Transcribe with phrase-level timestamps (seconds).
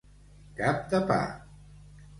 [0.61, 1.21] Cap de pa.